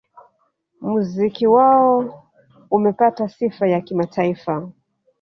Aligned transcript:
Muziki 0.89 1.47
wao 1.47 2.23
umepata 2.71 3.29
sifa 3.29 3.67
ya 3.67 3.81
kimataifa 3.81 4.69